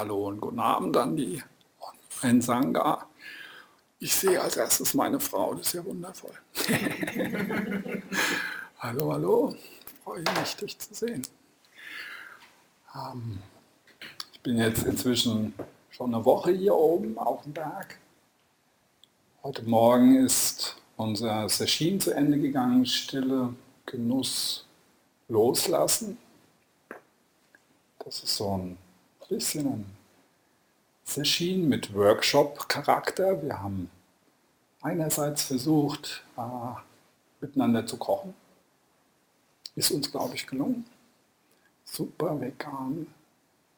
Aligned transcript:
Hallo 0.00 0.28
und 0.28 0.40
guten 0.40 0.60
Abend 0.60 0.96
an 0.96 1.14
die 1.14 1.42
ein 2.22 2.40
Sangha. 2.40 3.06
Ich 3.98 4.14
sehe 4.14 4.40
als 4.40 4.56
erstes 4.56 4.94
meine 4.94 5.20
Frau, 5.20 5.52
das 5.52 5.66
ist 5.66 5.72
ja 5.74 5.84
wundervoll. 5.84 6.32
hallo, 8.78 9.12
hallo, 9.12 9.54
freue 10.02 10.24
mich, 10.38 10.56
dich 10.56 10.78
zu 10.78 10.94
sehen. 10.94 11.22
Ähm, 12.94 13.40
ich 14.32 14.40
bin 14.40 14.56
jetzt 14.56 14.84
inzwischen 14.84 15.52
schon 15.90 16.14
eine 16.14 16.24
Woche 16.24 16.52
hier 16.52 16.74
oben 16.74 17.18
auf 17.18 17.42
dem 17.42 17.52
Berg. 17.52 17.98
Heute 19.42 19.64
Morgen 19.64 20.24
ist 20.24 20.76
unser 20.96 21.46
Session 21.50 22.00
zu 22.00 22.12
Ende 22.12 22.38
gegangen, 22.38 22.86
Stille, 22.86 23.52
Genuss, 23.84 24.64
Loslassen. 25.28 26.16
Das 27.98 28.22
ist 28.22 28.34
so 28.34 28.56
ein 28.56 28.78
bisschen 29.30 29.66
ein 29.66 29.86
Session 31.04 31.68
mit 31.68 31.94
Workshop-Charakter. 31.94 33.40
Wir 33.42 33.62
haben 33.62 33.88
einerseits 34.82 35.44
versucht, 35.44 36.24
äh, 36.36 36.74
miteinander 37.40 37.86
zu 37.86 37.96
kochen. 37.96 38.34
Ist 39.76 39.92
uns, 39.92 40.10
glaube 40.10 40.34
ich, 40.34 40.48
gelungen. 40.48 40.84
Super 41.84 42.40
vegan 42.40 43.06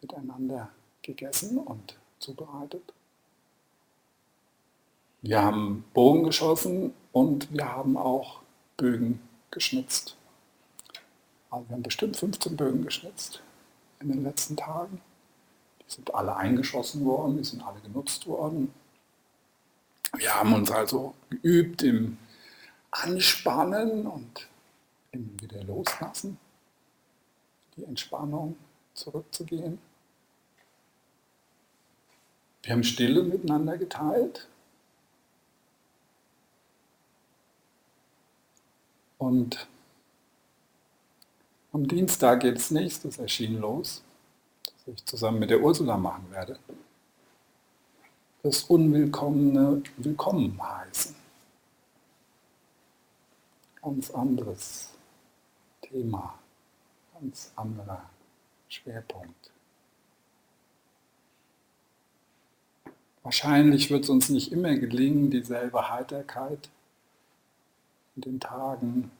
miteinander 0.00 0.70
gegessen 1.02 1.58
und 1.58 1.98
zubereitet. 2.18 2.92
Wir 5.20 5.42
haben 5.42 5.84
Bogen 5.92 6.24
geschossen 6.24 6.94
und 7.12 7.52
wir 7.52 7.70
haben 7.70 7.98
auch 7.98 8.40
Bögen 8.78 9.20
geschnitzt. 9.50 10.16
Also 11.50 11.68
wir 11.68 11.74
haben 11.74 11.82
bestimmt 11.82 12.16
15 12.16 12.56
Bögen 12.56 12.84
geschnitzt 12.84 13.42
in 14.00 14.08
den 14.08 14.22
letzten 14.22 14.56
Tagen 14.56 15.00
sind 15.92 16.14
alle 16.14 16.36
eingeschossen 16.36 17.04
worden, 17.04 17.36
die 17.38 17.44
sind 17.44 17.62
alle 17.62 17.80
genutzt 17.80 18.26
worden. 18.26 18.72
Wir 20.16 20.34
haben 20.34 20.54
uns 20.54 20.70
also 20.70 21.14
geübt 21.30 21.82
im 21.82 22.18
Anspannen 22.90 24.06
und 24.06 24.48
im 25.12 25.40
wieder 25.40 25.62
loslassen, 25.64 26.38
die 27.76 27.84
Entspannung 27.84 28.56
zurückzugehen. 28.94 29.78
Wir 32.62 32.72
haben 32.72 32.84
Stille 32.84 33.22
miteinander 33.22 33.76
geteilt. 33.76 34.48
Und 39.18 39.66
am 41.72 41.88
Dienstag 41.88 42.40
geht 42.40 42.58
es 42.58 42.70
nächstes 42.70 43.18
Erschien 43.18 43.58
los 43.58 44.02
ich 44.86 45.04
zusammen 45.04 45.38
mit 45.38 45.50
der 45.50 45.60
Ursula 45.60 45.96
machen 45.96 46.30
werde, 46.30 46.58
das 48.42 48.64
Unwillkommene 48.64 49.82
willkommen 49.98 50.60
heißen. 50.60 51.14
Ganz 53.80 54.10
anderes 54.10 54.90
Thema, 55.80 56.34
ganz 57.14 57.52
anderer 57.56 58.08
Schwerpunkt. 58.68 59.50
Wahrscheinlich 63.22 63.90
wird 63.90 64.04
es 64.04 64.10
uns 64.10 64.28
nicht 64.30 64.50
immer 64.50 64.74
gelingen, 64.74 65.30
dieselbe 65.30 65.90
Heiterkeit 65.90 66.68
in 68.16 68.22
den 68.22 68.40
Tagen 68.40 69.10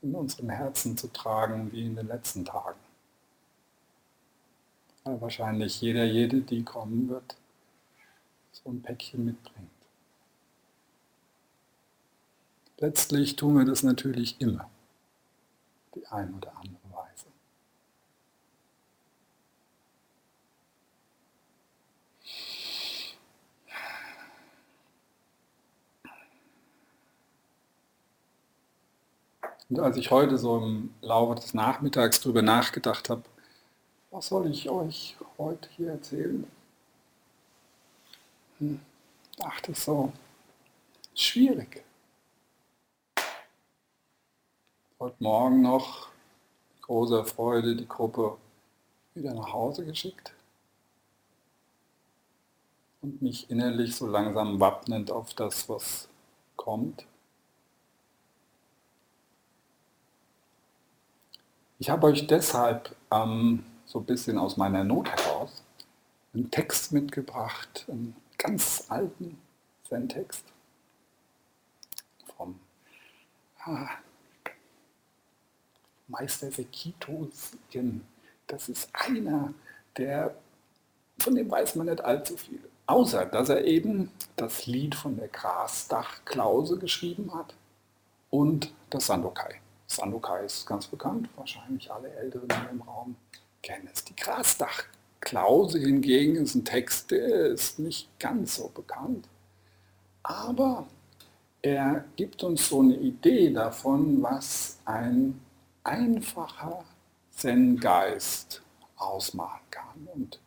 in 0.00 0.14
unserem 0.16 0.50
Herzen 0.50 0.96
zu 0.96 1.06
tragen 1.12 1.70
wie 1.70 1.86
in 1.86 1.94
den 1.94 2.08
letzten 2.08 2.44
Tagen 2.44 2.78
wahrscheinlich 5.04 5.80
jeder, 5.80 6.04
jede, 6.04 6.40
die 6.40 6.62
kommen 6.64 7.08
wird, 7.08 7.36
so 8.52 8.70
ein 8.70 8.82
Päckchen 8.82 9.24
mitbringt. 9.24 9.68
Letztlich 12.78 13.36
tun 13.36 13.58
wir 13.58 13.64
das 13.64 13.82
natürlich 13.82 14.40
immer, 14.40 14.68
die 15.94 16.06
eine 16.08 16.32
oder 16.32 16.52
andere 16.56 16.90
Weise. 16.92 17.26
Und 29.70 29.80
als 29.80 29.96
ich 29.96 30.10
heute 30.10 30.36
so 30.38 30.58
im 30.58 30.92
Laufe 31.00 31.36
des 31.36 31.54
Nachmittags 31.54 32.20
darüber 32.20 32.42
nachgedacht 32.42 33.08
habe, 33.08 33.22
was 34.12 34.26
soll 34.26 34.50
ich 34.50 34.68
euch 34.68 35.16
heute 35.38 35.68
hier 35.70 35.92
erzählen? 35.92 36.46
Hm, 38.58 38.80
dachte 39.38 39.74
so, 39.74 40.12
schwierig. 41.14 41.82
Heute 45.00 45.16
Morgen 45.18 45.62
noch 45.62 46.10
großer 46.82 47.24
Freude 47.24 47.74
die 47.74 47.88
Gruppe 47.88 48.36
wieder 49.14 49.32
nach 49.32 49.50
Hause 49.50 49.84
geschickt 49.86 50.34
und 53.00 53.22
mich 53.22 53.50
innerlich 53.50 53.96
so 53.96 54.06
langsam 54.06 54.60
wappnend 54.60 55.10
auf 55.10 55.32
das, 55.34 55.68
was 55.70 56.08
kommt. 56.56 57.06
Ich 61.78 61.90
habe 61.90 62.06
euch 62.06 62.26
deshalb 62.26 62.94
ähm, 63.10 63.64
so 63.92 63.98
ein 63.98 64.06
bisschen 64.06 64.38
aus 64.38 64.56
meiner 64.56 64.84
Not 64.84 65.10
heraus 65.10 65.62
einen 66.32 66.50
Text 66.50 66.92
mitgebracht, 66.92 67.84
einen 67.88 68.16
ganz 68.38 68.86
alten 68.88 69.38
Zen-Text 69.86 70.46
vom 72.34 72.58
ah, 73.60 73.90
Meister 76.08 76.50
Sekito 76.50 77.28
Zen. 77.70 78.02
Das 78.46 78.70
ist 78.70 78.88
einer, 78.94 79.52
der, 79.98 80.34
von 81.18 81.34
dem 81.34 81.50
weiß 81.50 81.74
man 81.74 81.88
nicht 81.88 82.02
allzu 82.02 82.38
viel. 82.38 82.66
Außer, 82.86 83.26
dass 83.26 83.50
er 83.50 83.64
eben 83.66 84.10
das 84.36 84.66
Lied 84.66 84.94
von 84.94 85.16
der 85.18 85.28
Grasdachklause 85.28 86.78
geschrieben 86.78 87.34
hat 87.34 87.54
und 88.30 88.72
das 88.88 89.06
Sandokai. 89.06 89.60
Sandokai 89.86 90.46
ist 90.46 90.66
ganz 90.66 90.86
bekannt, 90.86 91.28
wahrscheinlich 91.36 91.92
alle 91.92 92.10
Älteren 92.14 92.48
hier 92.48 92.70
im 92.70 92.80
Raum 92.80 93.16
kennen 93.62 93.88
es. 93.92 94.04
Die 94.04 94.16
Grasdachklause 94.16 95.78
hingegen 95.78 96.36
ist 96.36 96.54
ein 96.54 96.64
Text, 96.64 97.10
der 97.10 97.46
ist 97.46 97.78
nicht 97.78 98.08
ganz 98.18 98.56
so 98.56 98.68
bekannt. 98.68 99.28
Aber 100.22 100.86
er 101.62 102.04
gibt 102.16 102.42
uns 102.42 102.68
so 102.68 102.80
eine 102.80 102.96
Idee 102.96 103.52
davon, 103.52 104.22
was 104.22 104.78
ein 104.84 105.40
einfacher 105.84 106.84
Zen-Geist 107.30 108.62
ausmachen 108.96 109.60
kann 109.70 110.08
und 110.14 110.40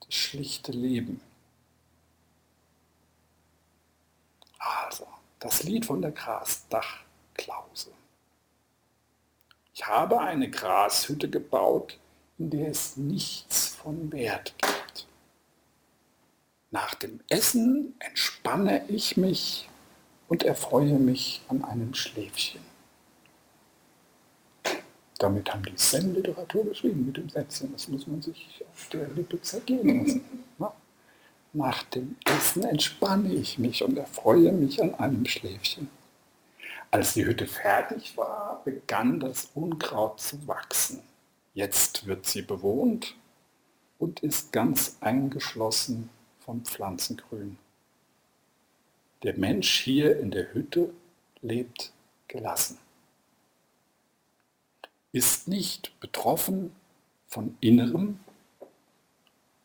das 0.00 0.14
schlichte 0.14 0.72
Leben. 0.72 1.20
Also, 4.58 5.06
das 5.38 5.62
Lied 5.62 5.86
von 5.86 6.02
der 6.02 6.12
Grasdachklause. 6.12 7.90
Ich 9.72 9.86
habe 9.86 10.20
eine 10.20 10.50
Grashütte 10.50 11.30
gebaut, 11.30 11.98
der 12.48 12.70
es 12.70 12.96
nichts 12.96 13.68
von 13.68 14.10
Wert 14.12 14.54
gibt. 14.58 15.06
Nach 16.70 16.94
dem 16.94 17.20
Essen 17.28 17.94
entspanne 17.98 18.84
ich 18.88 19.16
mich 19.16 19.68
und 20.28 20.44
erfreue 20.44 20.98
mich 20.98 21.42
an 21.48 21.64
einem 21.64 21.92
Schläfchen. 21.92 22.62
Damit 25.18 25.52
haben 25.52 25.64
die 25.64 25.74
Zen-Literatur 25.74 26.64
geschrieben, 26.64 27.04
mit 27.04 27.18
dem 27.18 27.28
Sätzchen. 27.28 27.72
Das 27.72 27.88
muss 27.88 28.06
man 28.06 28.22
sich 28.22 28.64
auf 28.72 28.88
der 28.88 29.06
Lippe 29.08 29.42
zergehen 29.42 30.06
lassen. 30.06 30.24
Nach 31.52 31.82
dem 31.82 32.16
Essen 32.24 32.62
entspanne 32.62 33.34
ich 33.34 33.58
mich 33.58 33.82
und 33.82 33.98
erfreue 33.98 34.52
mich 34.52 34.80
an 34.80 34.94
einem 34.94 35.26
Schläfchen. 35.26 35.90
Als 36.92 37.14
die 37.14 37.24
Hütte 37.24 37.46
fertig 37.46 38.16
war, 38.16 38.62
begann 38.64 39.18
das 39.18 39.50
Unkraut 39.54 40.20
zu 40.20 40.46
wachsen. 40.46 41.02
Jetzt 41.54 42.06
wird 42.06 42.26
sie 42.26 42.42
bewohnt 42.42 43.16
und 43.98 44.20
ist 44.20 44.52
ganz 44.52 44.96
eingeschlossen 45.00 46.08
vom 46.38 46.64
Pflanzengrün. 46.64 47.58
Der 49.22 49.36
Mensch 49.36 49.80
hier 49.80 50.18
in 50.18 50.30
der 50.30 50.54
Hütte 50.54 50.94
lebt 51.42 51.92
gelassen, 52.28 52.78
ist 55.12 55.48
nicht 55.48 55.98
betroffen 56.00 56.72
von 57.26 57.56
innerem, 57.60 58.20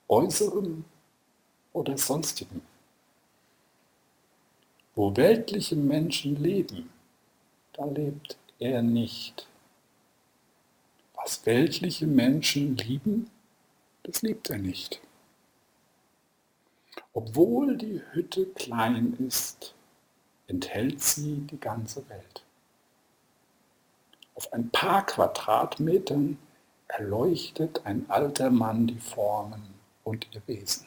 äußerem 0.08 0.86
oder 1.72 1.98
sonstigem. 1.98 2.62
Wo 4.96 5.16
weltliche 5.16 5.76
Menschen 5.76 6.36
leben, 6.42 6.90
da 7.74 7.86
lebt 7.86 8.38
er 8.60 8.82
nicht. 8.82 9.48
Was 11.26 11.44
weltliche 11.48 12.06
Menschen 12.06 12.78
lieben, 12.78 13.32
das 14.04 14.22
liebt 14.22 14.52
er 14.52 14.60
nicht. 14.60 15.02
Obwohl 17.14 17.78
die 17.78 18.00
Hütte 18.12 18.46
klein 18.46 19.16
ist, 19.28 19.74
enthält 20.46 21.02
sie 21.02 21.38
die 21.38 21.60
ganze 21.60 22.08
Welt. 22.10 22.44
Auf 24.36 24.54
ein 24.54 24.70
paar 24.70 25.04
Quadratmetern 25.04 26.38
erleuchtet 26.90 27.84
ein 27.86 28.08
alter 28.08 28.52
Mann 28.52 28.86
die 28.86 29.00
Formen 29.00 29.74
und 30.04 30.28
ihr 30.32 30.44
Wesen. 30.46 30.86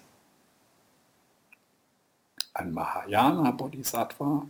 Ein 2.55 2.73
Mahayana 2.73 3.51
Bodhisattva 3.51 4.47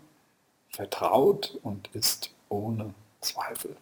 vertraut 0.69 1.59
und 1.63 1.89
ist 1.95 2.31
ohne 2.51 2.93
Zweifel. 3.23 3.75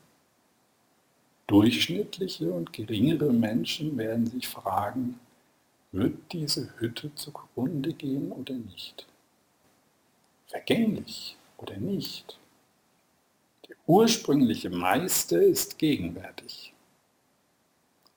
Durchschnittliche 1.46 2.50
und 2.50 2.72
geringere 2.72 3.32
Menschen 3.32 3.96
werden 3.96 4.26
sich 4.26 4.48
fragen, 4.48 5.20
wird 5.93 6.32
diese 6.32 6.72
Hütte 6.78 7.14
zugrunde 7.14 7.93
gehen 7.93 8.32
oder 8.32 8.54
nicht? 8.54 9.06
Vergänglich 10.48 11.37
oder 11.56 11.76
nicht? 11.76 12.38
Der 13.69 13.76
ursprüngliche 13.87 14.70
Meister 14.70 15.40
ist 15.40 15.78
gegenwärtig. 15.78 16.72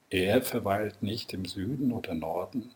Er 0.09 0.41
verweilt 0.41 1.03
nicht 1.03 1.33
im 1.33 1.45
Süden 1.45 1.91
oder 1.91 2.15
Norden, 2.15 2.71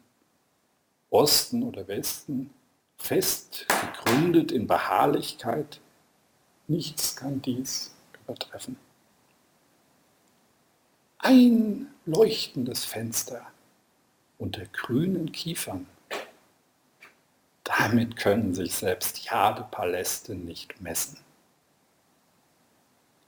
Osten 1.10 1.64
oder 1.64 1.88
Westen, 1.88 2.52
fest 2.98 3.66
gegründet 3.68 4.52
in 4.52 4.68
Beharrlichkeit. 4.68 5.80
Nichts 6.68 7.16
kann 7.16 7.42
dies 7.42 7.94
übertreffen. 8.24 8.78
Ein 11.26 11.88
leuchtendes 12.06 12.84
Fenster 12.84 13.48
unter 14.38 14.66
grünen 14.66 15.32
Kiefern. 15.32 15.88
Damit 17.64 18.18
können 18.18 18.54
sich 18.54 18.76
selbst 18.76 19.24
Jadepaläste 19.24 20.36
nicht 20.36 20.82
messen. 20.82 21.18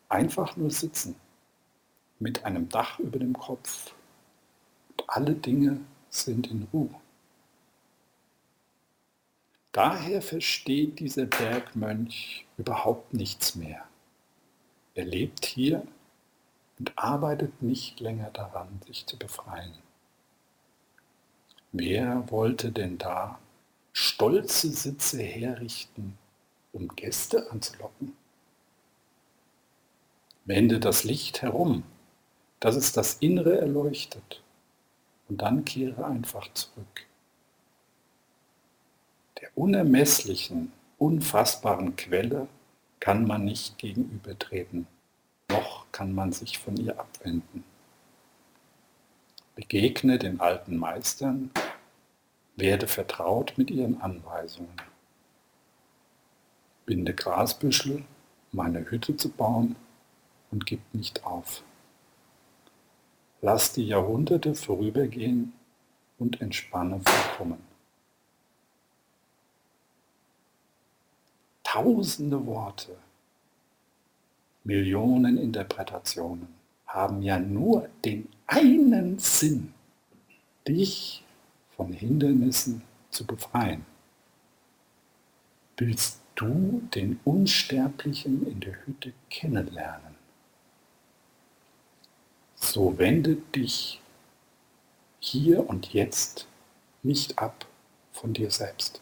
Einfach 0.10 0.58
nur 0.58 0.72
sitzen, 0.72 1.16
mit 2.20 2.44
einem 2.44 2.68
Dach 2.68 3.00
über 3.00 3.18
dem 3.18 3.32
Kopf 3.32 3.96
und 4.90 5.10
alle 5.10 5.34
Dinge 5.34 5.80
sind 6.10 6.52
in 6.52 6.68
Ruhe. 6.74 6.94
Daher 9.72 10.22
versteht 10.22 11.00
dieser 11.00 11.28
Bergmönch 11.28 12.46
überhaupt 12.58 13.14
nichts 13.14 13.56
mehr. 13.56 13.88
Er 14.96 15.06
lebt 15.06 15.46
hier 15.46 15.88
und 16.80 16.98
arbeitet 16.98 17.62
nicht 17.62 18.00
länger 18.00 18.30
daran, 18.32 18.82
sich 18.86 19.06
zu 19.06 19.18
befreien. 19.18 19.74
Wer 21.72 22.30
wollte 22.32 22.72
denn 22.72 22.98
da 22.98 23.40
stolze 23.94 24.70
Sitze 24.70 25.22
herrichten, 25.22 26.18
um 26.74 26.88
Gäste 26.90 27.52
anzulocken? 27.52 28.16
Wende 30.46 30.80
das 30.80 31.04
Licht 31.04 31.42
herum, 31.42 31.84
dass 32.60 32.76
es 32.76 32.92
das 32.92 33.16
Innere 33.16 33.58
erleuchtet, 33.58 34.42
und 35.28 35.42
dann 35.42 35.66
kehre 35.66 36.06
einfach 36.06 36.52
zurück. 36.54 37.08
Der 39.42 39.50
unermesslichen, 39.56 40.72
unfassbaren 40.98 41.96
Quelle 41.96 42.48
kann 43.00 43.26
man 43.26 43.46
nicht 43.46 43.78
gegenübertreten, 43.78 44.88
noch 45.50 45.85
kann 45.96 46.14
man 46.14 46.34
sich 46.34 46.58
von 46.58 46.76
ihr 46.76 47.00
abwenden. 47.00 47.64
Begegne 49.56 50.20
den 50.20 50.42
alten 50.42 50.76
Meistern, 50.76 51.52
werde 52.58 52.86
vertraut 52.86 53.54
mit 53.56 53.72
ihren 53.72 54.02
Anweisungen. 54.02 54.76
Binde 56.86 57.14
Grasbüschel, 57.14 58.04
um 58.52 58.60
eine 58.60 58.92
Hütte 58.92 59.16
zu 59.16 59.30
bauen 59.30 59.78
und 60.52 60.66
gib 60.66 60.82
nicht 60.92 61.24
auf. 61.24 61.64
Lass 63.42 63.72
die 63.72 63.88
Jahrhunderte 63.88 64.54
vorübergehen 64.54 65.54
und 66.20 66.42
entspanne 66.42 67.00
vollkommen. 67.00 67.64
Tausende 71.64 72.46
Worte, 72.46 72.98
Millionen 74.66 75.38
Interpretationen 75.38 76.48
haben 76.88 77.22
ja 77.22 77.40
nur 77.40 77.88
den 78.04 78.28
einen 78.48 79.20
Sinn, 79.20 79.74
dich 80.68 81.24
von 81.76 81.94
Hindernissen 81.94 82.82
zu 83.12 83.26
befreien. 83.26 83.86
Willst 85.78 86.20
du 86.34 86.82
den 86.96 87.20
Unsterblichen 87.24 88.48
in 88.48 88.60
der 88.60 88.76
Hütte 88.86 89.14
kennenlernen? 89.30 90.16
So 92.56 92.98
wende 92.98 93.36
dich 93.56 94.02
hier 95.20 95.70
und 95.70 95.94
jetzt 95.94 96.48
nicht 97.04 97.38
ab 97.38 97.68
von 98.12 98.34
dir 98.34 98.50
selbst. 98.50 99.02